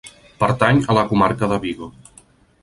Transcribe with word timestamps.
Pertany 0.43 0.79
a 0.85 0.95
la 0.99 1.03
Comarca 1.11 1.51
de 1.53 1.61
Vigo. 1.67 1.93